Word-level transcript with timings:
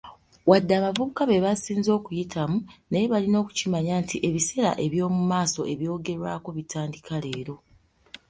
Wadde 0.49 0.73
abavubuka 0.79 1.21
be 1.29 1.43
basinze 1.45 1.89
okuyitamu, 1.99 2.57
naye 2.89 3.05
balina 3.13 3.37
okukimanya 3.43 3.93
nti 4.03 4.15
ebiseera 4.27 4.71
eby'omumaaso 4.85 5.61
ebyogerwako 5.73 6.49
bitandika 6.57 7.13
leero. 7.23 7.55